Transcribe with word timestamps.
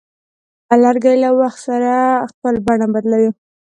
لرګی 0.83 1.15
له 1.23 1.29
وخت 1.39 1.59
سره 1.67 1.93
خپل 2.31 2.53
بڼه 2.65 2.85
بدلوي. 2.93 3.31